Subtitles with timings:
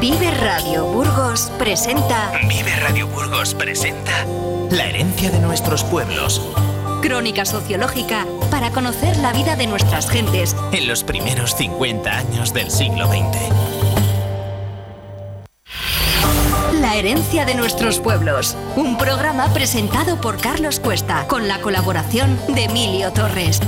[0.00, 2.32] Vive Radio Burgos presenta.
[2.48, 4.24] Vive Radio Burgos presenta
[4.70, 6.40] La herencia de nuestros pueblos.
[7.02, 12.70] Crónica sociológica para conocer la vida de nuestras gentes en los primeros 50 años del
[12.70, 13.26] siglo XX.
[16.80, 18.56] La herencia de nuestros pueblos.
[18.76, 23.60] Un programa presentado por Carlos Cuesta con la colaboración de Emilio Torres.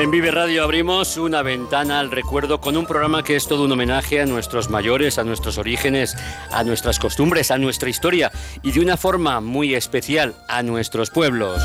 [0.00, 3.72] En Vive Radio abrimos una ventana al recuerdo con un programa que es todo un
[3.72, 6.16] homenaje a nuestros mayores, a nuestros orígenes,
[6.50, 8.32] a nuestras costumbres, a nuestra historia
[8.62, 11.62] y de una forma muy especial a nuestros pueblos.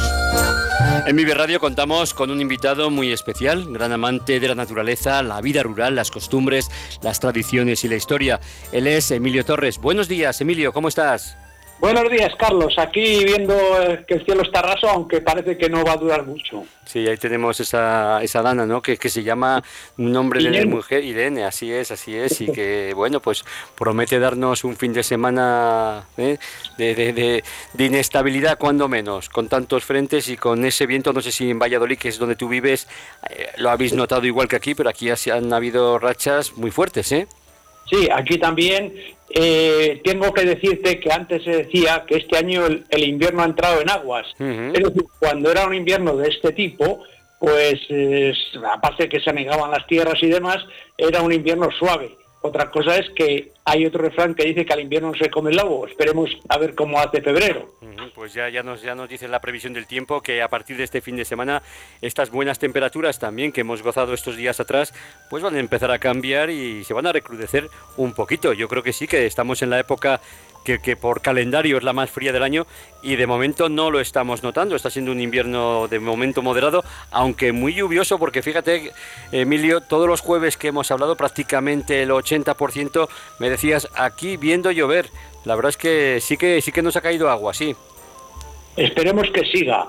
[1.07, 5.39] En Vive Radio contamos con un invitado muy especial, gran amante de la naturaleza, la
[5.39, 6.69] vida rural, las costumbres,
[7.01, 8.41] las tradiciones y la historia.
[8.73, 9.77] Él es Emilio Torres.
[9.79, 11.37] Buenos días, Emilio, ¿cómo estás?
[11.79, 12.73] Buenos días, Carlos.
[12.79, 16.25] Aquí viendo eh, que el cielo está raso, aunque parece que no va a durar
[16.25, 16.63] mucho.
[16.85, 18.81] Sí, ahí tenemos esa, esa dana, ¿no?
[18.81, 19.61] Que, que se llama
[19.97, 23.43] un nombre de mujer, Irene, así es, así es, y que, bueno, pues
[23.77, 26.37] promete darnos un fin de semana ¿eh?
[26.77, 31.31] de, de, de, inestabilidad, cuando menos, con tantos frentes y con ese viento, no sé
[31.31, 32.87] si en Valladolid, que es donde tú vives,
[33.29, 37.27] eh, lo habéis notado igual que aquí, pero aquí han habido rachas muy fuertes, ¿eh?
[37.89, 38.93] Sí, aquí también
[39.29, 43.81] eh, tengo que decirte que antes se decía que este año el, invierno ha entrado
[43.81, 44.27] en aguas.
[44.39, 47.03] Es decir, cuando era un invierno de este tipo,
[47.39, 47.79] pues
[48.73, 50.57] aparte que se anegaban las tierras y demás,
[50.97, 52.15] era un invierno suave.
[52.45, 55.49] Otra cosa es que hay otro refrán que dice que al invierno no se come
[55.49, 55.87] el lobo.
[55.87, 57.73] Esperemos a ver cómo hace febrero.
[58.13, 60.83] Pues ya, ya, nos, ya nos dice la previsión del tiempo que a partir de
[60.83, 61.63] este fin de semana
[62.01, 64.93] estas buenas temperaturas también que hemos gozado estos días atrás,
[65.31, 67.67] pues van a empezar a cambiar y se van a recrudecer
[67.97, 68.53] un poquito.
[68.53, 70.21] Yo creo que sí, que estamos en la época
[70.65, 72.65] que, por calendario es la más fría del año
[73.01, 74.75] y de momento no lo estamos notando.
[74.75, 78.91] Está siendo un invierno de momento moderado, aunque muy lluvioso, porque fíjate,
[79.31, 83.07] Emilio, todos los jueves que hemos hablado, prácticamente el 80%
[83.39, 85.09] me decías aquí viendo llover.
[85.45, 87.75] La verdad es que sí que sí que nos ha caído agua, sí.
[88.75, 89.87] Esperemos que siga.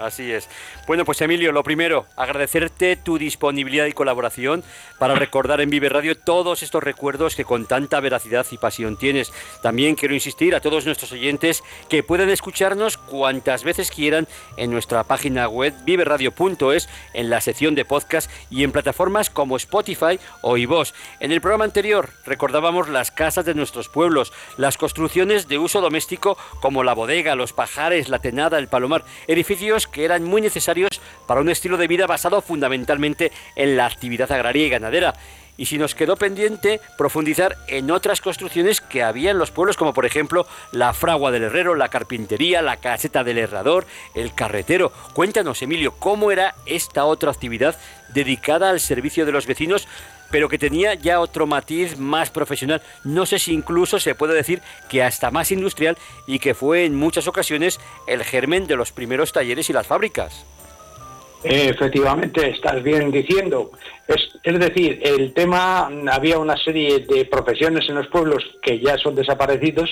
[0.00, 0.48] Así es.
[0.86, 4.64] Bueno, pues Emilio, lo primero, agradecerte tu disponibilidad y colaboración
[4.98, 9.30] para recordar en Vive Radio todos estos recuerdos que con tanta veracidad y pasión tienes.
[9.62, 15.04] También quiero insistir a todos nuestros oyentes que pueden escucharnos cuantas veces quieran en nuestra
[15.04, 20.94] página web viveradio.es, en la sección de podcast y en plataformas como Spotify o iVoox.
[21.20, 26.38] En el programa anterior recordábamos las casas de nuestros pueblos, las construcciones de uso doméstico
[26.62, 31.40] como la bodega, los pajares, la tenada, el palomar, edificios que eran muy necesarios para
[31.40, 35.14] un estilo de vida basado fundamentalmente en la actividad agraria y ganadera.
[35.56, 39.92] Y si nos quedó pendiente profundizar en otras construcciones que había en los pueblos, como
[39.92, 44.90] por ejemplo la fragua del herrero, la carpintería, la caseta del herrador, el carretero.
[45.12, 47.76] Cuéntanos, Emilio, cómo era esta otra actividad
[48.08, 49.86] dedicada al servicio de los vecinos
[50.30, 52.82] pero que tenía ya otro matiz más profesional.
[53.04, 55.96] No sé si incluso se puede decir que hasta más industrial
[56.26, 60.44] y que fue en muchas ocasiones el germen de los primeros talleres y las fábricas.
[61.42, 63.70] Efectivamente, estás bien diciendo.
[64.06, 68.98] Es, es, decir, el tema, había una serie de profesiones en los pueblos que ya
[68.98, 69.88] son desaparecidos,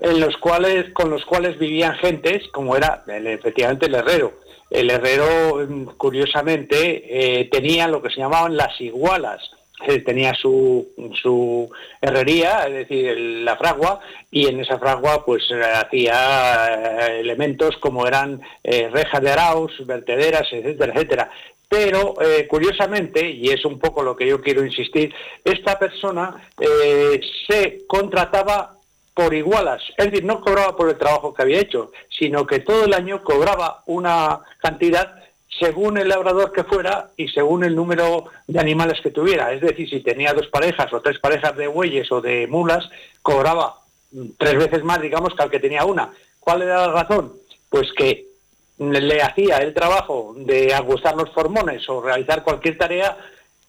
[0.00, 4.34] en los cuales, con los cuales vivían gentes, como era efectivamente el herrero.
[4.70, 5.66] El herrero,
[5.96, 9.40] curiosamente, eh, tenía lo que se llamaban las igualas,
[10.04, 10.88] tenía su,
[11.20, 11.70] su
[12.00, 14.00] herrería, es decir, la fragua,
[14.30, 15.44] y en esa fragua pues
[15.74, 21.30] hacía eh, elementos como eran eh, rejas de arauz, vertederas, etcétera, etcétera.
[21.68, 25.12] Pero, eh, curiosamente, y es un poco lo que yo quiero insistir,
[25.44, 26.48] esta persona
[27.48, 28.76] se contrataba
[29.12, 32.84] por igualas, es decir, no cobraba por el trabajo que había hecho, sino que todo
[32.84, 38.60] el año cobraba una cantidad según el labrador que fuera y según el número de
[38.60, 39.52] animales que tuviera.
[39.52, 42.88] Es decir, si tenía dos parejas o tres parejas de bueyes o de mulas,
[43.22, 43.76] cobraba
[44.38, 46.10] tres veces más, digamos, que al que tenía una.
[46.40, 47.32] ¿Cuál era la razón?
[47.70, 48.26] Pues que
[48.78, 53.16] le hacía el trabajo de agustar los formones o realizar cualquier tarea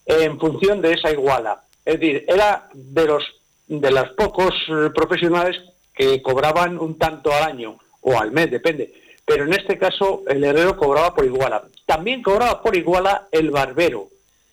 [0.06, 1.62] en función de esa iguala.
[1.86, 3.24] Es decir, era de los
[3.68, 4.54] de los pocos
[4.96, 5.58] profesionales
[5.94, 8.94] que cobraban un tanto al año o al mes, depende
[9.28, 11.64] pero en este caso el herrero cobraba por iguala.
[11.88, 14.10] También cobraba por iguala el barbero,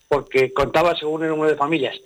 [0.09, 1.97] porque contaba según el número de familias.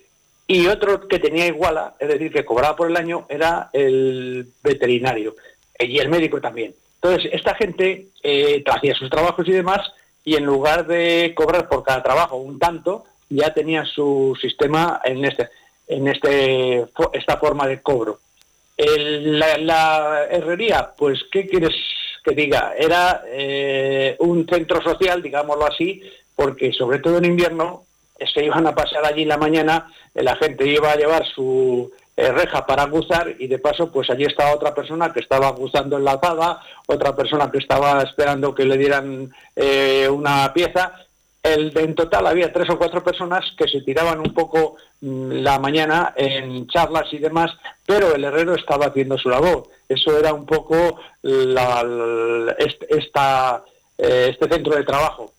[0.46, 5.36] Y otro que tenía iguala, es decir, que cobraba por el año, era el veterinario
[5.78, 6.74] y el médico también.
[6.94, 9.92] Entonces, esta gente eh, hacía sus trabajos y demás,
[10.24, 15.26] y en lugar de cobrar por cada trabajo un tanto, ya tenía su sistema en
[15.26, 15.50] este
[15.88, 18.18] en este esta forma de cobro.
[18.78, 21.74] la herrería, pues, ¿qué quieres
[22.28, 26.02] que diga, era eh, un centro social, digámoslo así,
[26.36, 27.84] porque sobre todo en invierno
[28.34, 32.32] se iban a pasar allí en la mañana, la gente iba a llevar su eh,
[32.32, 36.60] reja para gozar y de paso pues allí estaba otra persona que estaba gozando enlatada,
[36.86, 40.92] otra persona que estaba esperando que le dieran eh, una pieza.
[41.40, 45.60] El, en total había tres o cuatro personas que se tiraban un poco mm, la
[45.60, 47.52] mañana en charlas y demás,
[47.88, 49.62] pero el herrero estaba haciendo su labor.
[49.88, 52.54] Eso era un poco la,
[52.90, 53.64] esta,
[53.96, 55.32] eh, este centro de trabajo.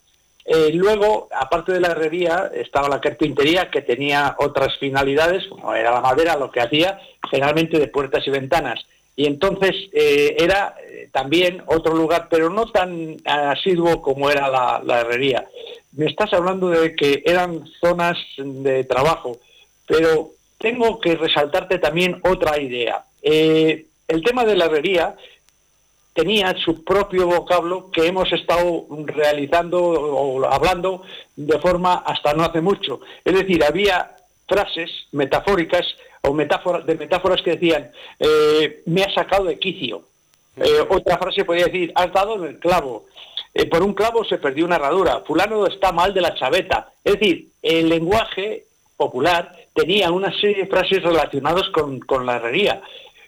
[0.46, 5.92] Eh, luego, aparte de la herrería, estaba la carpintería que tenía otras finalidades, como era
[5.92, 7.00] la madera, lo que hacía
[7.30, 8.84] generalmente de puertas y ventanas.
[9.16, 10.74] Y entonces eh, era
[11.12, 14.50] también otro lugar, pero no tan asiduo como era
[14.84, 15.48] la, herrería.
[15.92, 19.38] Me estás hablando de que eran zonas de trabajo,
[19.86, 23.04] pero tengo que resaltarte también otra idea.
[23.22, 25.16] el tema de la herrería
[26.14, 31.04] tenía su propio vocablo que hemos estado realizando o hablando
[31.36, 33.00] de forma hasta no hace mucho.
[33.24, 34.18] Es decir, había
[34.48, 35.86] frases metafóricas
[36.22, 40.04] o metáforas, de metáforas que decían, eh, me ha sacado de quicio.
[40.58, 43.06] Eh, otra frase podía decir, has dado en el clavo.
[43.54, 45.22] Eh, por un clavo se perdió una herradura.
[45.26, 46.92] Fulano está mal de la chaveta.
[47.04, 48.66] Es decir, el lenguaje
[48.98, 52.82] popular tenía una serie de frases relacionadas con, con la herrería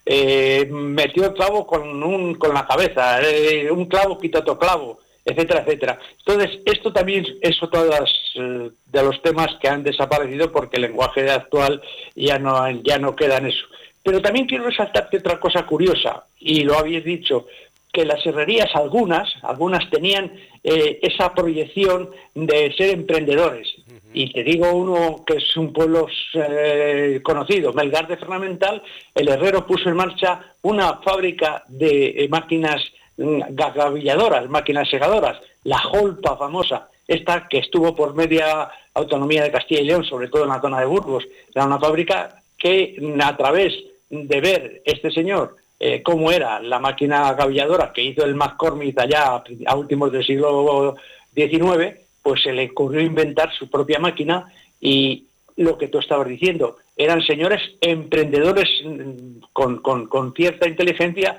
[0.06, 5.00] eh, metió el clavo con, un, con la cabeza, eh, un clavo quita otro clavo,
[5.24, 6.00] etcétera, etcétera.
[6.18, 7.96] Entonces, esto también es otro de,
[8.36, 11.82] eh, de, los temas que han desaparecido porque el lenguaje actual
[12.16, 13.66] ya no, ya no queda en eso.
[14.04, 17.46] Pero también quiero resaltarte otra cosa curiosa, y lo habéis dicho,
[17.94, 20.32] que las herrerías, algunas, algunas tenían
[20.64, 23.68] esa proyección de ser emprendedores.
[24.14, 28.82] Y te digo uno que es un pueblo eh, conocido, Melgar de Fernamental,
[29.16, 32.84] el herrero puso en marcha una fábrica de eh, máquinas
[33.18, 39.82] mm, gagavilladoras, máquinas segadoras, la Holpa famosa, esta que estuvo por media autonomía de Castilla
[39.82, 41.26] y León, sobre todo en la zona de Burgos.
[41.54, 43.74] Era una fábrica que mm, a través
[44.10, 49.42] de ver este señor eh, cómo era la máquina gavilladora que hizo el McCormick allá
[49.66, 50.96] a últimos del siglo
[51.34, 55.26] XIX, pues se le ocurrió inventar su propia máquina y
[55.58, 61.38] lo que tú estabas diciendo, eran señores emprendedores mm, con, cierta inteligencia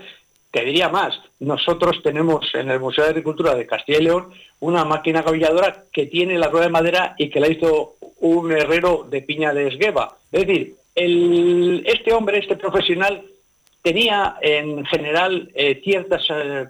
[0.50, 4.84] te diría más, nosotros tenemos en el Museo de Agricultura de Castilla y León una
[4.84, 9.22] máquina gavilladora que tiene la rueda de madera y que la hizo un herrero de
[9.22, 10.18] piña de esgueva.
[10.30, 13.24] Es decir, este hombre, este profesional,
[13.80, 16.66] tenía en general eh, ciertas eh,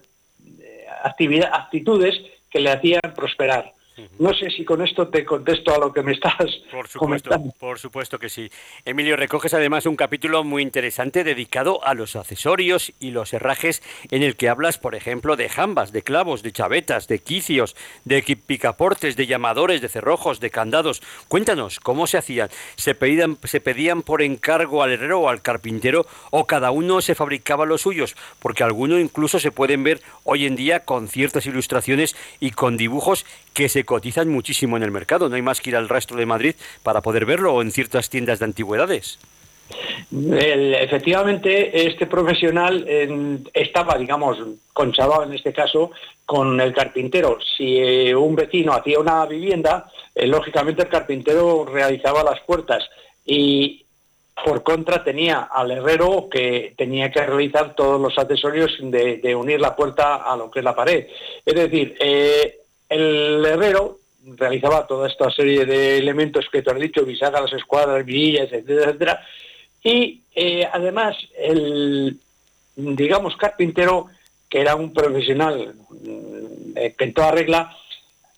[1.53, 2.15] actitudes
[2.49, 3.73] que le hacían prosperar.
[4.19, 6.35] No sé si con esto te contesto a lo que me estás
[6.71, 7.55] por supuesto, comentando.
[7.59, 8.51] Por supuesto que sí.
[8.85, 14.23] Emilio, recoges además un capítulo muy interesante dedicado a los accesorios y los herrajes en
[14.23, 19.17] el que hablas, por ejemplo, de jambas, de clavos, de chavetas, de quicios, de picaportes,
[19.17, 21.03] de llamadores, de cerrojos, de candados.
[21.29, 22.49] Cuéntanos, ¿cómo se hacían?
[22.77, 27.15] ¿Se pedían, ¿Se pedían por encargo al herrero o al carpintero o cada uno se
[27.15, 28.17] fabricaba los suyos?
[28.39, 33.27] Porque algunos incluso se pueden ver hoy en día con ciertas ilustraciones y con dibujos
[33.53, 35.29] que se cotizan muchísimo en el mercado.
[35.29, 38.11] No hay más que ir al rastro de Madrid para poder verlo o en ciertas
[38.11, 39.19] tiendas de antigüedades.
[40.11, 42.87] efectivamente, este profesional
[43.55, 44.39] estaba, digamos,
[44.73, 45.91] conchavado en este caso
[46.25, 47.39] con el carpintero.
[47.57, 52.89] Si eh, un vecino hacía una vivienda, eh, lógicamente el carpintero realizaba las puertas
[53.25, 53.85] y
[54.45, 59.77] por contra tenía al herrero que tenía que realizar todos los accesorios de, unir la
[59.77, 61.07] puerta a lo que es la pared.
[61.45, 62.62] Es decir, eh,
[62.93, 68.53] el herrero realizaba toda esta serie de elementos que te has dicho, bisagras, escuadras, virillas,
[68.53, 69.27] etcétera, etcétera.
[69.83, 72.19] Y eh, además, el,
[72.77, 74.07] digamos, carpintero,
[74.49, 77.77] que era un profesional mm, eh, que en toda regla,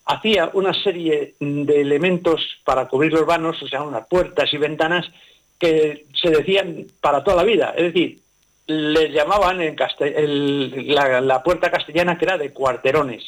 [0.07, 5.07] hacía una serie de elementos para cubrir los vanos, o sea, unas puertas y ventanas
[5.59, 7.75] que se decían para toda la vida.
[7.77, 8.19] Es decir,
[8.67, 9.59] les llamaban
[11.27, 13.25] la puerta castellana que era de cuarterones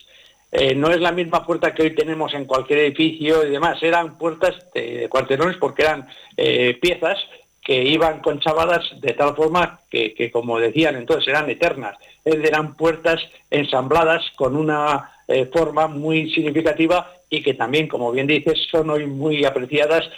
[0.53, 4.17] eh, no es la misma puerta que hoy tenemos en cualquier edificio y demás, eran
[4.17, 7.19] puertas de, cuarterones porque eran eh, piezas
[7.63, 11.97] que iban conchavadas de tal forma que, como decían entonces, eran eternas.
[12.25, 18.69] Eran puertas ensambladas con una eh, forma muy significativa y que también, como bien dices,
[18.71, 20.09] son hoy muy apreciadas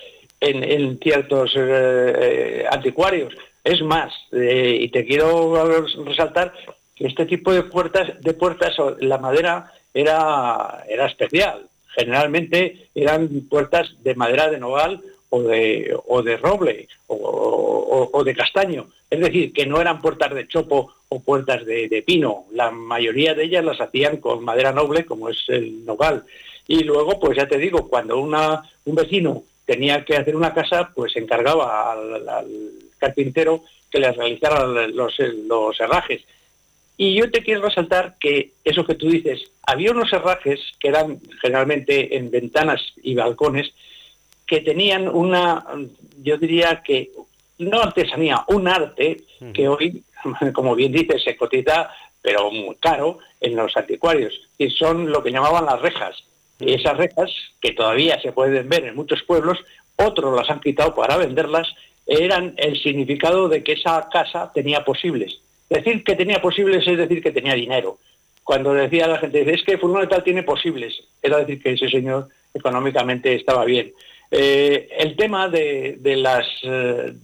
[0.40, 1.56] en, ciertos
[2.70, 3.32] anticuarios.
[3.64, 6.52] Es más, y te quiero resaltar
[6.94, 11.68] que este tipo de puertas, de puertas, la madera era, era especial.
[11.94, 18.86] Generalmente eran puertas de madera de nogal o de, o de roble o, de castaño.
[19.10, 22.44] Es decir, que no eran puertas de chopo o puertas de, pino.
[22.52, 26.24] La mayoría de ellas las hacían con madera noble, como es el nogal.
[26.66, 31.16] Y luego, pues ya te digo, cuando un vecino tenía que hacer una casa, pues
[31.16, 32.42] encargaba al,
[32.98, 36.22] carpintero que le realizara los, los herrajes.
[37.00, 41.20] Y yo te quiero resaltar que eso que tú dices, había unos herrajes que eran
[41.40, 43.72] generalmente en ventanas y balcones
[44.44, 45.64] que tenían una,
[46.20, 47.12] yo diría que,
[47.58, 49.22] no artesanía, un arte
[49.54, 50.02] que hoy,
[50.52, 51.88] como bien dices, se cotiza,
[52.20, 56.16] pero muy caro en los anticuarios, y son lo que llamaban las rejas.
[56.58, 59.58] Y esas rejas, que todavía se pueden ver en muchos pueblos,
[59.94, 61.68] otros las han quitado para venderlas,
[62.06, 65.40] eran el significado de que esa casa tenía posibles.
[65.68, 67.98] Decir que tenía posibles es decir que tenía dinero.
[68.42, 72.28] Cuando decía la gente, es que fulano tal tiene posibles, era decir que ese señor
[72.54, 73.92] económicamente estaba bien.
[74.30, 77.14] Eh, el tema de, las, eh,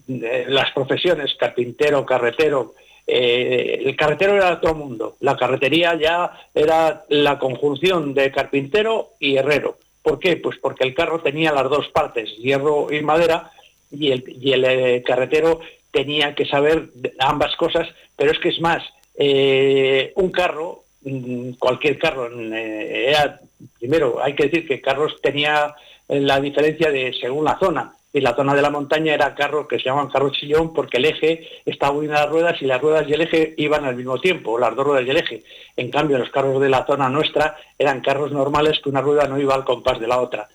[0.74, 2.74] profesiones, carpintero, carretero,
[3.06, 9.36] eh, el carretero era todo mundo, la carretería ya era la conjunción de carpintero y
[9.36, 9.76] herrero.
[10.02, 10.36] ¿Por qué?
[10.36, 13.50] Pues porque el carro tenía las dos partes, hierro y madera,
[13.90, 15.60] y el carretero
[15.90, 18.82] tenía que saber ambas cosas, pero es que es más,
[19.16, 23.40] un carro, mm, cualquier carro, era,
[23.78, 25.74] primero hay que decir que Carlos tenía
[26.08, 27.92] la diferencia de según la zona.
[28.12, 31.06] Y la zona de la montaña era carros que se llaman carros chillón porque el
[31.06, 34.20] eje estaba unido a las ruedas y las ruedas y el eje iban al mismo
[34.20, 35.42] tiempo, las dos ruedas y el eje.
[35.76, 39.40] En cambio, los carros de la zona nuestra eran carros normales que una rueda no
[39.40, 40.48] iba al compás de la otra.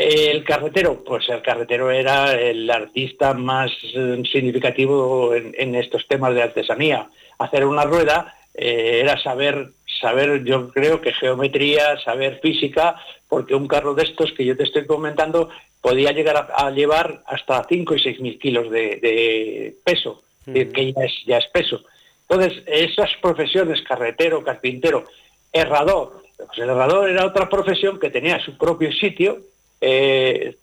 [0.00, 6.42] El carretero, pues el carretero era el artista más eh, significativo en, estos temas de
[6.42, 7.10] artesanía.
[7.36, 12.94] Hacer una rueda eh, era saber, saber, yo creo que geometría, saber física,
[13.28, 15.48] porque un carro de estos que yo te estoy comentando
[15.80, 21.12] podía llegar a, llevar hasta 5 y 6 mil kilos de, peso, que ya es,
[21.26, 21.82] ya es peso.
[22.28, 25.06] Entonces, esas profesiones, carretero, carpintero,
[25.52, 29.38] herrador, pues el herrador era otra profesión que tenía su propio sitio,
[29.80, 30.56] eh,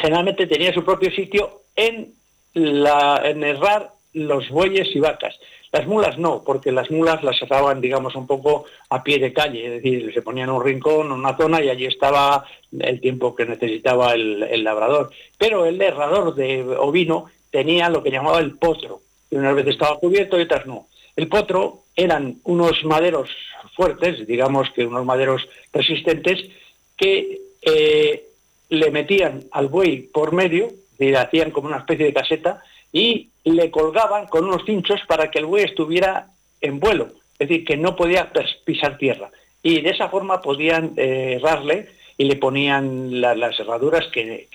[0.00, 2.12] generalmente tenía su propio sitio en,
[2.54, 5.38] la, en errar los bueyes y vacas.
[5.72, 9.66] Las mulas no, porque las mulas las cerraban, digamos, un poco a pie de calle,
[9.66, 12.46] es decir, se ponían un rincón, una zona y allí estaba
[12.78, 15.10] el tiempo que necesitaba el, labrador.
[15.36, 19.98] Pero el herrador de ovino tenía lo que llamaba el potro, y unas veces estaba
[19.98, 20.86] cubierto y otras no.
[21.14, 23.28] El potro eran unos maderos
[23.74, 26.48] fuertes, digamos que unos maderos resistentes,
[26.96, 28.25] que eh,
[28.68, 30.68] le metían al buey por medio,
[30.98, 35.38] y hacían como una especie de caseta, y le colgaban con unos cinchos para que
[35.38, 36.28] el buey estuviera
[36.60, 37.08] en vuelo,
[37.38, 38.32] es decir, que no podía
[38.64, 39.30] pisar tierra.
[39.62, 44.48] Y de esa forma podían eh, errarle y le ponían las herraduras que,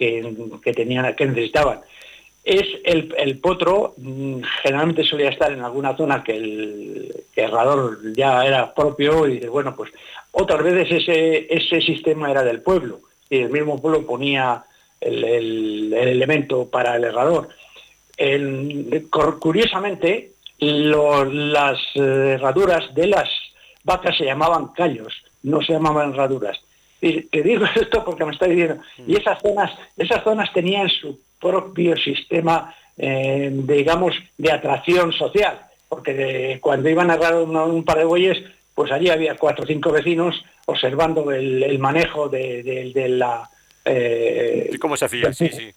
[0.75, 1.81] tenían, que necesitaban.
[2.43, 8.73] Es el, potro, mm, generalmente solía estar en alguna zona que el herrador ya era
[8.73, 9.91] propio y bueno, pues
[10.31, 12.99] otras veces ese, ese sistema era del pueblo
[13.31, 14.63] y el mismo pueblo ponía
[14.99, 17.49] el elemento para el herrador
[19.39, 23.29] curiosamente, las eh, herraduras de las
[23.83, 26.59] vacas se llamaban callos, no se llamaban herraduras.
[27.01, 31.19] Y te digo esto porque me está diciendo, y esas zonas, esas zonas tenían su
[31.39, 35.59] propio sistema, eh, digamos, de atracción social,
[35.89, 38.37] porque cuando iban a errar un, par de bueyes,
[38.75, 43.49] pues allí había cuatro o cinco vecinos observando el, manejo de, la...
[43.85, 45.33] Eh, ¿Cómo se hacía?
[45.33, 45.73] Sí, sí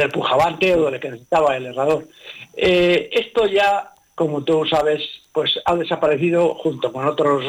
[0.00, 2.08] el pujabante o el que necesitaba el herrador.
[2.56, 7.44] Eh, esto ya, como tú sabes, pues ha desaparecido junto con otros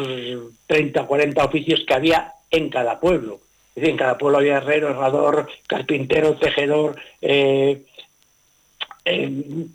[0.68, 3.40] 30 o 40 oficios que había en cada pueblo.
[3.70, 7.84] Es decir, en cada pueblo había herrero, herrador, carpintero, tejedor, eh,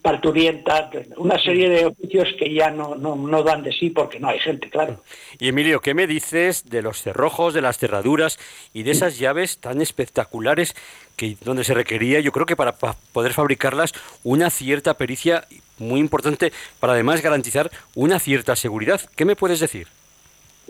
[0.01, 4.39] parturienta, una serie de oficios que ya no, no, dan de sí porque no hay
[4.39, 5.03] gente, claro.
[5.39, 8.39] Y Emilio, ¿qué me dices de los cerrojos, de las cerraduras
[8.73, 10.75] y de esas llaves tan espectaculares
[11.17, 12.77] que donde se requería, yo creo que para,
[13.13, 13.93] poder fabricarlas,
[14.25, 15.47] una cierta pericia
[15.79, 19.01] muy importante para además garantizar una cierta seguridad?
[19.15, 19.89] ¿Qué me puedes decir?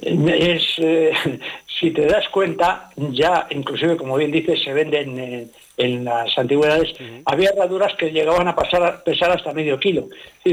[0.02, 1.12] Es, eh,
[1.80, 6.92] si te das cuenta, ya inclusive, como bien dices, se venden en las antigüedades,
[7.24, 10.08] había herraduras que llegaban a, pasar, a pesar hasta medio kilo.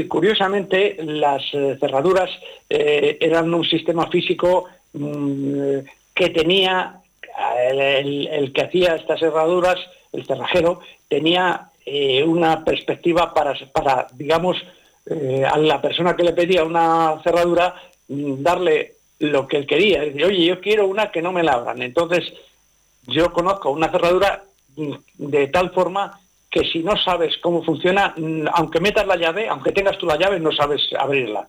[0.08, 2.30] curiosamente, las eh, cerraduras
[2.70, 5.78] eh, eran un sistema físico mm,
[6.14, 7.00] que tenía,
[7.68, 9.76] el, que hacía estas herraduras,
[10.12, 14.56] el cerrajero, tenía eh, una perspectiva para, para digamos,
[15.08, 17.74] a la persona que le pedía una cerradura,
[18.08, 20.00] mm, darle lo que él quería.
[20.02, 21.82] Decir, oye, yo quiero una que no me la abran.
[21.82, 22.32] Entonces,
[23.06, 24.45] yo conozco una cerradura
[25.14, 29.72] de tal forma que si no sabes cómo funciona, mm, aunque metas la llave, aunque
[29.72, 31.48] tengas tú la llave, no sabes abrirla.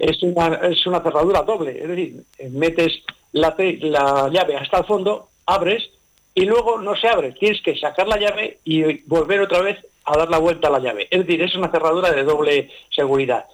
[0.00, 5.28] es, una, es una cerradura doble, es decir, metes la, la llave hasta el fondo,
[5.46, 5.90] abres
[6.34, 7.32] y luego no se abre.
[7.32, 10.78] Tienes que sacar la llave y volver otra vez a dar la vuelta a la
[10.78, 11.08] llave.
[11.10, 13.44] Es decir, es una cerradura de doble seguridad.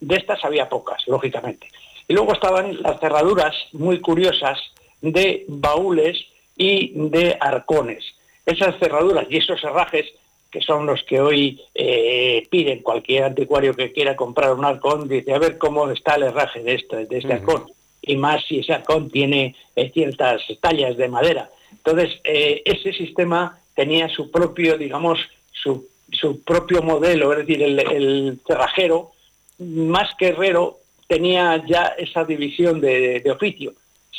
[0.00, 1.68] De estas había pocas, lógicamente.
[2.06, 4.58] Y luego estaban las cerraduras muy curiosas
[5.00, 6.18] de baúles
[6.56, 8.04] y de arcones.
[8.46, 10.06] Esas cerraduras y esos herrajes
[10.54, 15.34] que son los que hoy eh, piden cualquier anticuario que quiera comprar un arcón, dice,
[15.34, 17.64] a ver cómo está el herraje de este, de este arcón.
[18.00, 21.50] Y más si ese arcón tiene eh, ciertas tallas de madera.
[21.72, 25.18] Entonces, eh, ese sistema tenía su propio, digamos,
[25.50, 29.10] su, su propio modelo, es decir, el, el, cerrajero,
[29.58, 33.72] más que herrero, tenía ya esa división de, de oficio.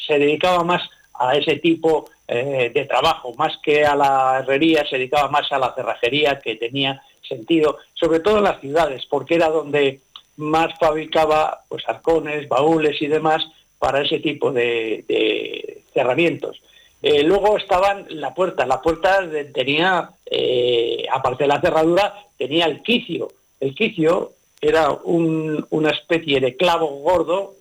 [0.05, 0.81] Se dedicaba más
[1.13, 5.59] a ese tipo eh, de trabajo, más que a la herrería, se dedicaba más a
[5.59, 9.99] la cerrajería, que tenía sentido, sobre todo en las ciudades, porque era donde
[10.37, 13.45] más fabricaba pues arcones, baúles y demás
[13.77, 16.61] para ese tipo de, cerramientos.
[17.01, 19.19] Eh, luego estaban la puerta, la puerta
[19.53, 23.27] tenía, eh, aparte de la cerradura, tenía el quicio.
[23.59, 27.53] El quicio era una especie de clavo gordo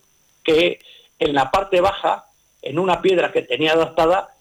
[0.42, 0.78] que
[1.18, 2.24] en la parte baja,
[2.62, 4.33] en una piedra que tenía adaptada,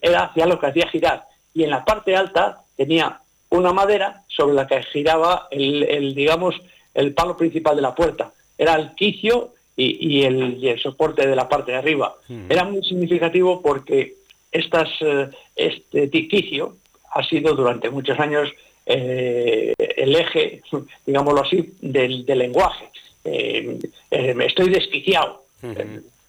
[0.00, 1.24] era hacia lo que hacía girar.
[1.54, 6.54] Y en la parte alta tenía una madera sobre la que giraba el, digamos,
[6.94, 8.32] el palo principal de la puerta.
[8.56, 12.14] Era el quicio y, el, soporte de la parte de arriba.
[12.48, 14.14] Era muy significativo porque
[14.52, 16.76] estas, eh, este quicio
[17.12, 18.48] ha sido durante muchos años
[18.86, 20.62] eh, el eje,
[21.06, 22.90] digámoslo así, del, lenguaje.
[23.24, 23.78] Eh,
[24.10, 25.42] estoy desquiciado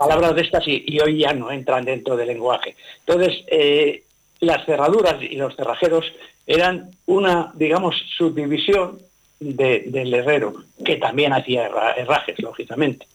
[0.01, 2.75] palabras de estas y, hoy ya no entran dentro del lenguaje.
[3.05, 4.03] Entonces, eh,
[4.39, 6.05] las cerraduras y los cerrajeros
[6.47, 8.99] eran una, digamos, subdivisión
[9.39, 10.53] del herrero,
[10.83, 11.67] que también hacía
[11.97, 13.07] herrajes, lógicamente.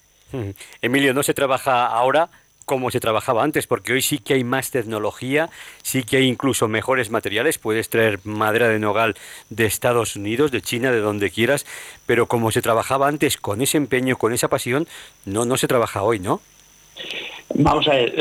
[0.82, 2.28] Emilio, no se trabaja ahora
[2.64, 5.50] como se trabajaba antes, porque hoy sí que hay más tecnología,
[5.82, 9.14] sí que hay incluso mejores materiales, puedes traer madera de nogal
[9.50, 11.64] de Estados Unidos, de China, de donde quieras,
[12.06, 14.88] pero como se trabajaba antes con ese empeño, con esa pasión,
[15.24, 16.40] no, no se trabaja hoy, ¿no?
[17.54, 18.12] Vamos a ver,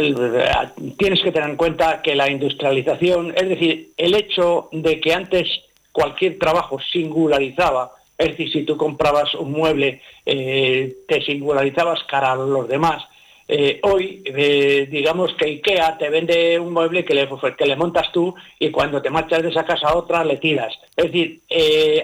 [0.97, 5.47] tienes que tener en cuenta que la industrialización, es decir, el hecho de que antes
[5.91, 12.35] cualquier trabajo singularizaba, es decir, si tú comprabas un mueble, eh, te singularizabas cara a
[12.35, 13.03] los demás.
[13.47, 18.11] Eh, hoy, eh, digamos que IKEA te vende un mueble que le, que le montas
[18.11, 20.73] tú y cuando te marchas de esa casa a otra le tiras.
[20.95, 21.41] Es decir,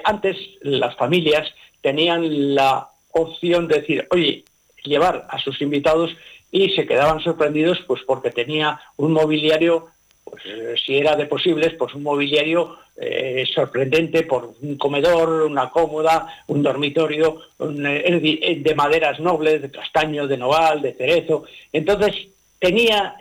[0.03, 1.47] antes las familias
[1.81, 4.43] tenían la opción de decir, oye,
[4.83, 6.11] llevar a sus invitados
[6.51, 9.87] y se quedaban sorprendidos pues porque tenía un mobiliario
[10.23, 15.69] pues eh, si era de posibles pues un mobiliario eh, sorprendente por un comedor una
[15.69, 21.45] cómoda un dormitorio eh, de maderas nobles de castaño de nogal de cerezo.
[21.71, 22.27] Entonces
[22.59, 23.15] tenía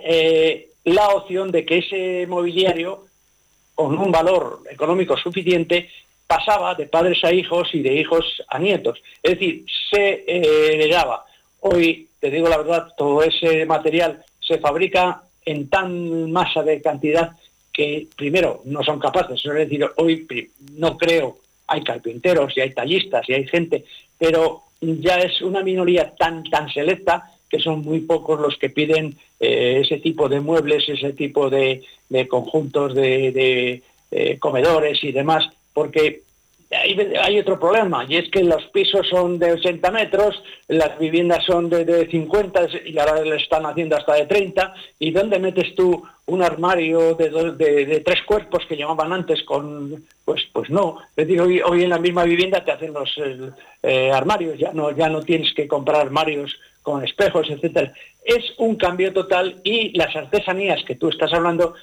[0.84, 3.06] la opción de que ese mobiliario
[3.74, 5.88] con un valor económico suficiente
[6.26, 9.00] pasaba de padres a hijos y de hijos a nietos.
[9.22, 11.24] Es decir se heredaba.
[11.60, 17.32] Hoy te digo la verdad, todo ese material se fabrica en tan masa de cantidad
[17.72, 19.44] que primero no son capaces.
[19.44, 20.26] Es decir, hoy
[20.76, 23.84] no creo, hay carpinteros y hay tallistas y hay gente,
[24.18, 29.16] pero ya es una minoría tan, tan selecta que son muy pocos los que piden
[29.40, 31.82] eh, ese tipo de muebles, ese tipo de,
[32.28, 36.22] conjuntos de, de comedores y demás, porque
[36.72, 41.68] hay, otro problema, y es que los pisos son de 80 metros, las viviendas son
[41.68, 46.42] de, 50 y ahora le están haciendo hasta de 30, ¿y dónde metes tú un
[46.42, 50.04] armario de, de, tres cuerpos que llamaban antes con...
[50.24, 53.10] Pues, pues no, es decir, hoy, en la misma vivienda te hacen los
[53.82, 57.92] eh, armarios, ya no, ya no tienes que comprar armarios con espejos, etcétera.
[58.24, 61.74] Es un cambio total y las artesanías que tú estás hablando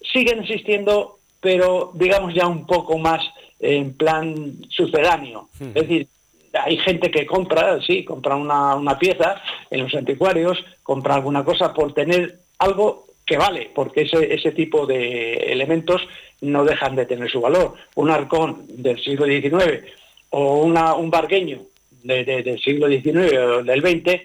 [0.00, 3.20] siguen existiendo, pero digamos ya un poco más
[3.62, 5.48] en plan sucedáneo.
[5.60, 6.08] Es decir,
[6.52, 11.72] hay gente que compra, sí, compra una, una, pieza en los anticuarios, compra alguna cosa
[11.72, 16.02] por tener algo que vale, porque ese, ese tipo de elementos
[16.40, 17.74] no dejan de tener su valor.
[17.94, 19.84] Un arcón del siglo XIX
[20.30, 21.60] o una, un bargueño
[22.02, 24.20] del siglo XIX o del XX,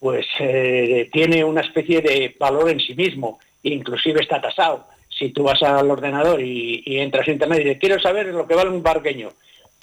[0.00, 4.86] pues eh, tiene una especie de valor en sí mismo, inclusive está tasado
[5.18, 8.54] si tú vas al ordenador y, entras a internet y dices, quiero saber lo que
[8.54, 9.30] vale un barqueño,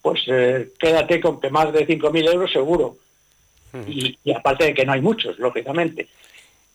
[0.02, 2.98] pues eh, quédate con que más de 5.000 euros seguro.
[3.88, 6.08] y, aparte de que no hay muchos, lógicamente.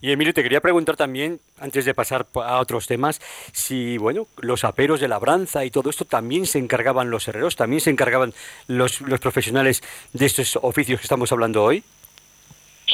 [0.03, 3.21] Y Emilio, te quería preguntar también, antes de pasar a otros temas,
[3.53, 7.81] si, bueno, los aperos de labranza y todo esto también se encargaban los herreros, también
[7.81, 8.33] se encargaban
[8.67, 9.83] los, los profesionales
[10.15, 11.85] de estos oficios que estamos hablando hoy.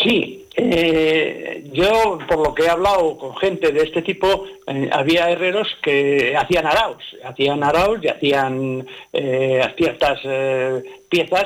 [0.02, 5.30] Sí, eh, yo por lo que he hablado con gente de este tipo, eh, había
[5.30, 10.20] herreros que hacían araos, hacían araos y hacían eh, ciertas
[11.08, 11.44] piezas,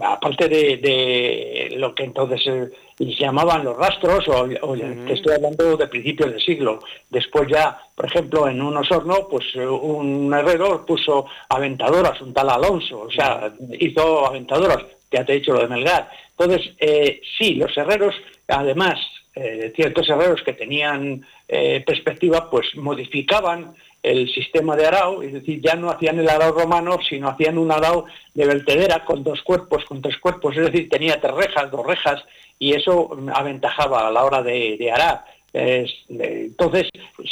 [0.00, 6.78] aparte de, lo que entonces llamaban los rastros, o, estoy hablando de principios del siglo.
[7.10, 13.00] Después ya, por ejemplo, en un osorno, pues un herrero puso aventadoras, un tal Alonso,
[13.00, 17.76] o sea, hizo aventadoras, ya te he dicho lo de Melgar entonces, eh, sí, los
[17.76, 18.14] herreros,
[18.48, 18.98] además,
[19.34, 25.60] eh, ciertos herreros que tenían eh, perspectiva, pues modificaban el sistema de arao, es decir,
[25.62, 29.84] ya no hacían el arao romano, sino hacían un arao de vertedera con dos cuerpos,
[29.84, 32.22] con tres cuerpos, es decir, tenía tres rejas, dos rejas,
[32.58, 35.24] y eso aventajaba a la hora de, arar.
[35.52, 36.88] entonces,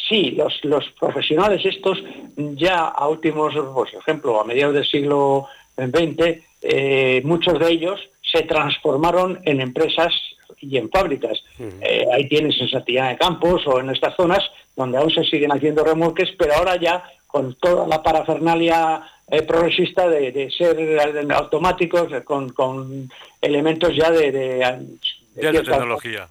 [0.08, 2.02] sí, los, los, profesionales estos
[2.36, 8.00] ya a últimos, por ejemplo, a mediados del siglo XX, muchos de ellos
[8.32, 10.12] se transformaron en empresas
[10.60, 11.42] y en fábricas.
[11.58, 14.40] Eh, ahí tienes en Santillana de Campos o en estas zonas
[14.76, 20.08] donde aún se siguen haciendo remolques, pero ahora ya con toda la parafernalia eh, progresista
[20.08, 20.76] de, ser
[21.32, 24.86] automáticos, con, elementos ya de, de
[25.34, 26.28] tecnología.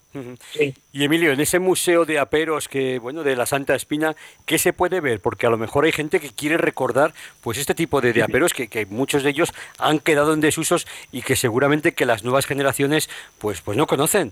[0.92, 4.74] Y Emilio, en ese museo de aperos que, bueno, de la Santa Espina, ¿qué se
[4.74, 5.20] puede ver?
[5.20, 8.68] Porque a lo mejor hay gente que quiere recordar, pues este tipo de, aperos que,
[8.68, 13.10] que, muchos de ellos han quedado en desusos y que seguramente que las nuevas generaciones,
[13.40, 14.32] pues, pues no conocen.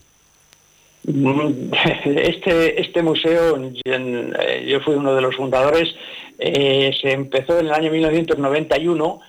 [2.06, 5.96] Este, este museo, eh, yo fui uno de los fundadores,
[6.38, 9.22] eh, se empezó en el año 1991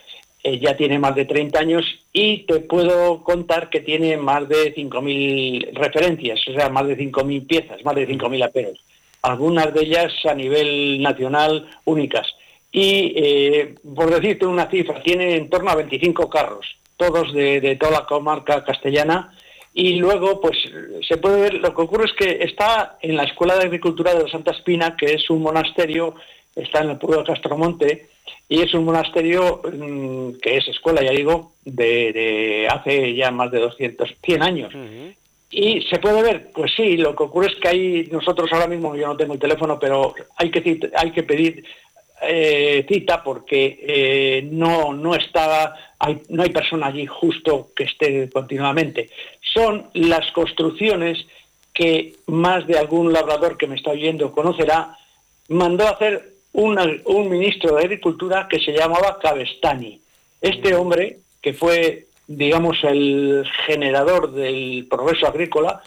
[0.42, 4.74] eh, ya tiene más de 30 años y te puedo contar que tiene más de
[4.74, 8.81] 5.000 referencias, o sea, más de 5.000 piezas, más de 5.000 aperos.
[9.20, 12.26] Algunas de ellas a nivel nacional únicas.
[12.72, 18.00] Y, eh, por decirte una cifra, tiene en torno a 25 carros, todos de, toda
[18.00, 19.35] la comarca castellana.
[19.74, 20.57] Y luego, pues
[21.07, 24.24] se puede ver, lo que ocurre es que está en la Escuela de Agricultura de
[24.24, 26.14] la Santa Espina, que es un monasterio,
[26.57, 28.10] está en el pueblo de Castromonte,
[28.49, 33.61] y es un monasterio mm, que es escuela, ya digo, de, hace ya más de
[33.61, 34.73] 200, 100 años.
[35.51, 38.95] Y se puede ver, pues sí, lo que ocurre es que hay, nosotros ahora mismo,
[38.95, 41.64] yo no tengo el teléfono, pero hay que, hay que pedir
[42.23, 48.29] eh, cita porque eh, no, no está, hay, no hay persona allí justo que esté
[48.31, 49.11] continuamente.
[49.55, 51.27] Son las construcciones
[51.73, 54.97] que más de algún labrador que me está oyendo conocerá,
[55.49, 60.00] mandó a hacer un ministro de Agricultura que se llamaba Cabestani.
[60.40, 65.82] Este hombre, que fue, digamos, el generador del progreso agrícola,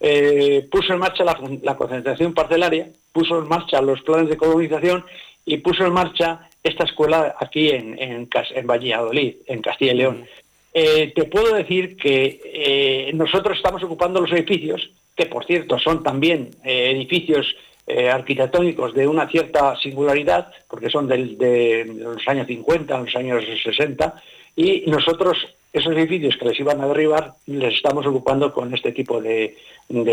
[0.00, 5.04] eh, puso en marcha la, concentración parcelaria, puso en marcha los planes de colonización
[5.44, 10.26] y puso en marcha esta escuela aquí en, en, en Valladolid, en Castilla y León.
[10.74, 16.02] Eh, te puedo decir que eh, nosotros estamos ocupando los edificios, que por cierto son
[16.02, 23.14] también edificios eh, arquitectónicos de una cierta singularidad, porque son de los años 50, los
[23.14, 24.22] años 60,
[24.56, 25.36] y nosotros
[25.72, 29.56] esos edificios que les iban a derribar les estamos ocupando con este tipo de,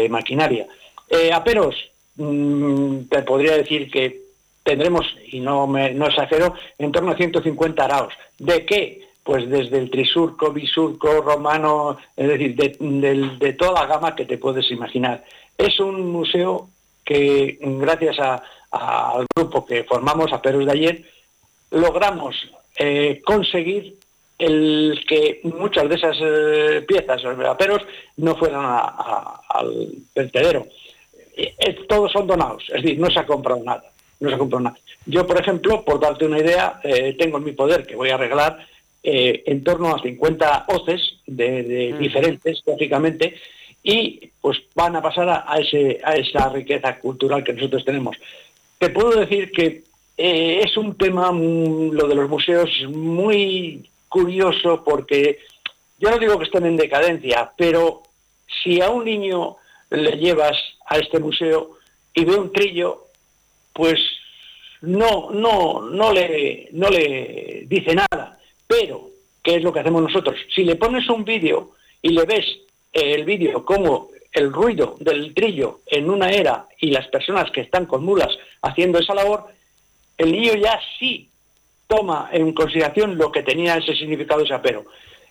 [0.10, 0.68] maquinaria.
[1.10, 1.76] Eh, aperos,
[2.18, 4.22] mm, te podría decir que
[4.64, 8.14] tendremos, y no, me, no exagero, en torno a 150 araos.
[8.38, 9.02] ¿De qué?
[9.24, 14.38] Pues desde el trisurco, bisurco, romano, es decir, de, de toda la gama que te
[14.38, 15.24] puedes imaginar.
[15.58, 16.70] Es un museo
[17.04, 18.18] que gracias
[18.72, 21.04] al grupo que formamos, a Perú de ayer,
[21.72, 22.36] logramos
[22.78, 23.96] eh, conseguir
[24.38, 27.78] el que muchas de esas eh, piezas, los Perú,
[28.18, 30.68] no fueran al vertedero.
[31.36, 31.56] Eh,
[31.88, 33.84] todos son donados, es decir, no se ha comprado nada.
[34.20, 34.78] No se ha comprado nada.
[35.06, 36.80] Yo, por ejemplo, por darte una idea,
[37.18, 38.66] tengo en mi poder que voy a arreglar
[39.04, 43.36] en torno a 50 hoces de, diferentes, lógicamente,
[43.84, 48.18] y pues van a pasar a, ese, a esa riqueza cultural que nosotros tenemos.
[48.80, 49.84] Te puedo decir que
[50.18, 55.40] eh, es un tema, mm, lo de los museos, muy curioso porque
[56.00, 58.04] yo no digo que estén en decadencia, pero
[58.64, 59.58] si a un niño
[59.90, 61.78] le llevas a este museo
[62.14, 63.08] y ve un trillo,
[63.74, 64.00] pues
[64.82, 68.40] no, no, no le, no le dice nada.
[68.68, 69.10] Pero,
[69.42, 70.36] ¿qué es lo que hacemos nosotros?
[70.54, 72.46] Si le pones un vídeo y le ves
[72.94, 77.86] el vídeo como el ruido del trillo en una era y las personas que están
[77.86, 78.30] con mulas
[78.62, 79.46] haciendo esa labor,
[80.18, 81.30] el niño ya sí
[81.88, 84.86] toma en consideración lo que tenía ese significado ese apero.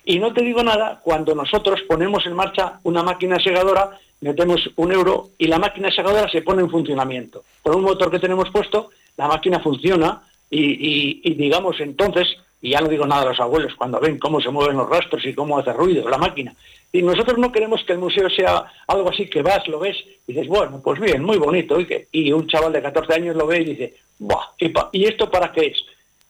[0.05, 4.93] Y no te digo nada cuando nosotros ponemos en marcha una máquina segadora metemos un
[4.93, 7.45] euro y la máquina segadora se pone en funcionamiento.
[7.63, 12.29] Por un motor que tenemos puesto, la máquina funciona y, digamos entonces,
[12.63, 15.25] y ya no digo nada a los abuelos, cuando ven cómo se mueven los rastros
[15.27, 16.55] y cómo hace ruido la máquina.
[16.93, 19.97] Y nosotros no queremos que el museo sea algo así que vas, lo ves
[20.29, 21.81] y dices, bueno, pues bien, muy bonito.
[21.81, 24.51] Y, que, y un chaval de 14 años lo ve y dice, Buah,
[24.93, 25.79] ¿y, esto para qué es?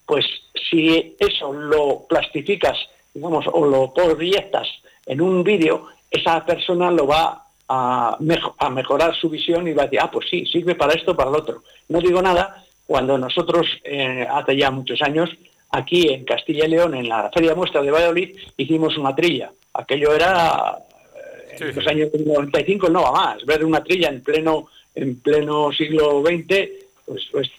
[0.06, 0.24] Pues
[0.70, 2.78] si eso lo plastificas,
[3.12, 4.66] digamos, o lo proyectas
[5.04, 8.16] en un vídeo, esa persona lo va a,
[8.58, 11.30] a mejorar su visión y va a decir, ah, pues sí, sirve para esto, para
[11.30, 11.62] lo otro.
[11.90, 15.28] No digo nada, cuando nosotros, eh, hace ya muchos años,
[15.72, 19.50] aquí en Castilla y León, en la Feria Muestra de Valladolid, hicimos una trilla.
[19.74, 20.78] Aquello era,
[21.16, 25.72] eh, en los años 95 no va más, ver una trilla en pleno, en pleno
[25.72, 26.68] siglo XX,
[27.06, 27.50] pues, pues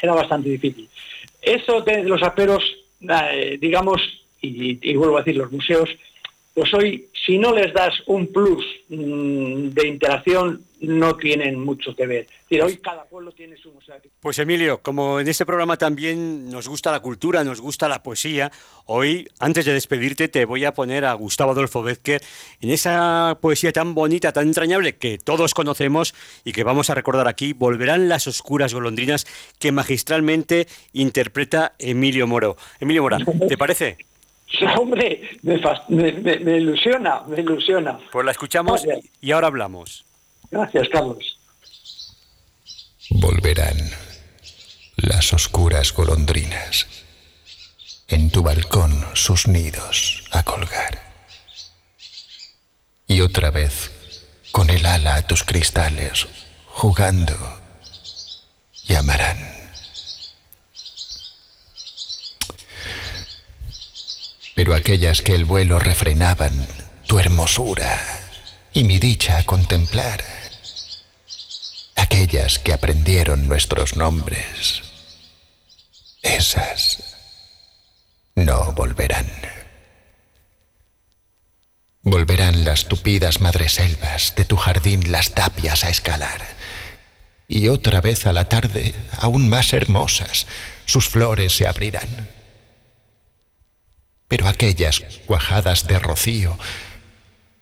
[0.00, 0.88] era bastante difícil.
[1.40, 2.62] Eso de los aperos,
[3.00, 4.00] eh, digamos,
[4.40, 5.88] y, y, vuelvo a decir, los museos,
[6.52, 12.06] pues hoy, si no les das un plus mm, de interacción, no tienen mucho que
[12.06, 12.26] ver.
[12.62, 13.96] hoy cada pueblo tiene su museo.
[14.20, 18.52] Pues Emilio, como en este programa también nos gusta la cultura, nos gusta la poesía,
[18.86, 22.22] hoy, antes de despedirte, te voy a poner a Gustavo Adolfo Bécquer
[22.60, 27.28] en esa poesía tan bonita, tan entrañable, que todos conocemos y que vamos a recordar
[27.28, 29.26] aquí, Volverán las oscuras golondrinas,
[29.58, 32.56] que magistralmente interpreta Emilio Moro.
[32.80, 33.96] Emilio Mora, ¿te parece?
[34.78, 37.98] hombre, me, ilusiona, me ilusiona.
[38.12, 38.84] Pues la escuchamos
[39.20, 40.04] y ahora hablamos.
[40.50, 41.38] Gracias, Carlos.
[43.10, 43.76] Volverán
[44.96, 46.86] las oscuras golondrinas
[48.08, 51.02] en tu balcón sus nidos a colgar.
[53.06, 53.90] Y otra vez,
[54.52, 56.26] con el ala a tus cristales,
[56.66, 57.34] jugando,
[58.86, 59.63] llamarán.
[64.64, 66.66] Pero aquellas que el vuelo refrenaban,
[67.06, 68.00] tu hermosura
[68.72, 70.24] y mi dicha a contemplar,
[71.96, 74.82] aquellas que aprendieron nuestros nombres,
[76.22, 77.14] esas
[78.36, 79.30] no volverán.
[82.00, 86.40] Volverán las tupidas madreselvas de tu jardín las tapias a escalar.
[87.48, 90.46] Y otra vez a la tarde, aún más hermosas,
[90.86, 92.08] sus flores se abrirán
[94.28, 96.58] pero aquellas cuajadas de rocío,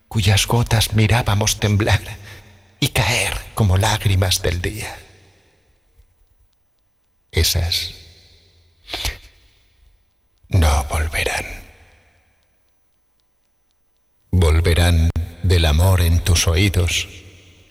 [0.08, 2.02] cuyas gotas mirábamos temblar
[2.80, 4.96] y caer como lágrimas del día.
[7.30, 7.94] Esas
[10.48, 11.46] no volverán.
[14.30, 15.10] Volverán
[15.42, 17.08] del amor en tus oídos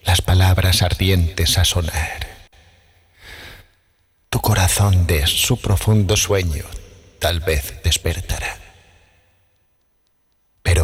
[0.04, 2.48] las palabras ardientes a sonar.
[4.30, 6.64] Tu corazón de su profundo sueño
[7.20, 8.61] tal vez despertará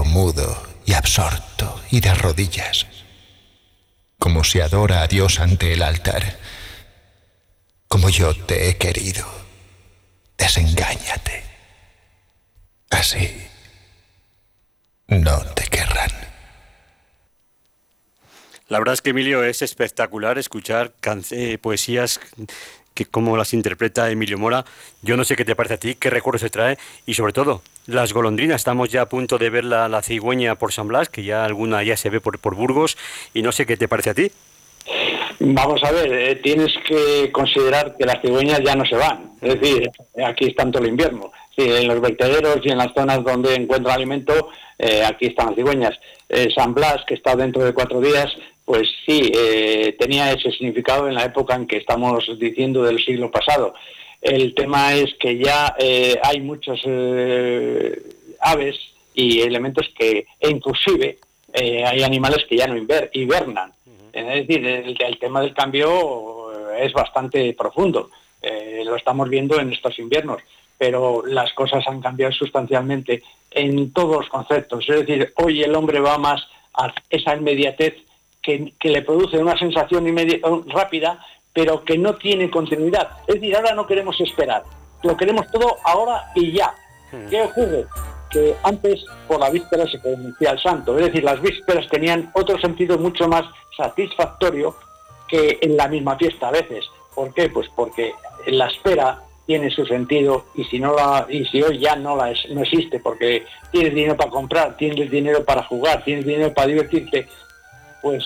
[0.09, 2.87] mudo y absorto y de rodillas,
[4.19, 6.39] como se adora a Dios ante el altar,
[7.89, 9.27] como yo te he querido.
[10.37, 11.45] Desengáñate.
[12.91, 13.49] Así
[15.09, 16.11] no te querrán.
[18.69, 20.93] La verdad es que Emilio es espectacular escuchar
[21.31, 22.21] eh, poesías
[22.99, 24.65] que como las interpreta Emilio Mora.
[25.03, 27.63] Yo no sé qué te parece a ti, qué recuerdos se trae y sobre todo
[27.87, 28.57] las golondrinas.
[28.57, 31.85] Estamos ya a punto de ver la, la cigüeña por San Blas, que ya alguna
[31.85, 32.99] ya se ve por, por Burgos
[33.35, 34.33] y no sé qué te parece a ti.
[35.39, 39.35] Vamos a ver, eh, tienes que considerar que las cigüeñas ya no se van.
[39.41, 39.89] Es decir,
[40.25, 41.31] aquí es tanto el invierno.
[41.57, 45.95] en los vertederos y en las zonas donde encuentra alimento, eh, aquí están las cigüeñas.
[46.29, 48.27] Eh, San Blas, que está dentro de cuatro días,
[48.69, 53.31] pues sí, eh, tenía ese significado en la época en que estamos diciendo del siglo
[53.31, 53.73] pasado.
[54.21, 57.99] El tema es que ya eh, hay muchos eh,
[58.41, 58.77] aves
[59.15, 61.17] y elementos que, e inclusive,
[61.55, 62.77] hay animales que ya no
[63.15, 63.73] hibernan.
[64.13, 68.11] Es decir, el, tema del cambio es bastante profundo.
[68.85, 70.43] lo estamos viendo en estos inviernos,
[70.77, 74.87] pero las cosas han cambiado sustancialmente en todos los conceptos.
[74.91, 77.95] Es decir, hoy el hombre va más a esa inmediatez
[78.79, 80.07] que, le produce una sensación
[80.69, 81.19] rápida,
[81.53, 83.11] pero que no tiene continuidad.
[83.27, 84.63] Es decir, ahora no queremos esperar,
[85.03, 86.75] lo queremos todo ahora y ya.
[87.13, 87.29] Hmm.
[87.29, 87.87] ¿Qué ocurre?
[88.31, 92.59] Que antes por la víspera se pronunciaba el santo, es decir, las vísperas tenían otro
[92.59, 93.45] sentido mucho más
[93.77, 94.75] satisfactorio
[95.29, 96.85] que en la misma fiesta a veces.
[97.15, 97.49] ¿Por qué?
[97.49, 98.15] Pues porque
[98.47, 102.35] la espera tiene su sentido y si no la y si hoy ya no la
[102.51, 107.27] no existe porque tienes dinero para comprar, tienes dinero para jugar, tienes dinero para divertirte,
[108.03, 108.25] pues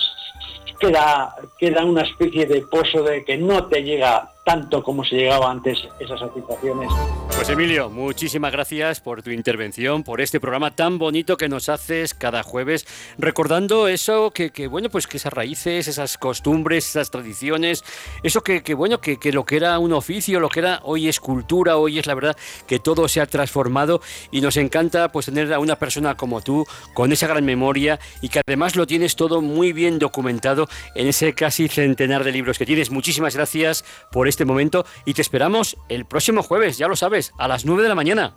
[0.79, 5.49] queda, queda una especie de pozo de que no te llega tanto como se llegaba
[5.49, 6.89] antes esas satisfacciones.
[7.35, 12.13] Pues Emilio, muchísimas gracias por tu intervención, por este programa tan bonito que nos haces
[12.13, 12.85] cada jueves,
[13.17, 17.83] recordando eso que, bueno, pues que esas raíces, esas costumbres, esas tradiciones,
[18.21, 21.19] eso que, bueno, que, que, lo que era un oficio, lo que era hoy es
[21.19, 24.01] cultura, hoy es la verdad que todo se ha transformado
[24.31, 28.29] y nos encanta pues tener a una persona como tú con esa gran memoria y
[28.29, 32.65] que además lo tienes todo muy bien documentado en ese casi centenar de libros que
[32.65, 32.91] tienes.
[32.91, 37.47] Muchísimas gracias por este momento y te esperamos el próximo jueves, ya lo sabes, a
[37.47, 38.35] las 9 de la mañana.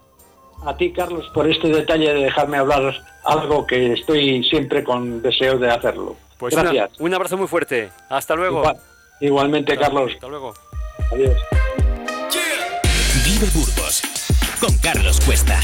[0.64, 5.58] A ti, Carlos, por este detalle de dejarme hablar algo que estoy siempre con deseo
[5.58, 6.16] de hacerlo.
[6.38, 6.90] Pues Gracias.
[6.98, 7.90] un abrazo muy fuerte.
[8.08, 8.62] Hasta luego.
[9.20, 10.12] igualmente, Carlos.
[10.14, 10.54] Hasta luego.
[11.12, 11.36] Adiós.
[13.24, 14.02] Vive Burgos
[14.60, 15.60] con Carlos Cuesta.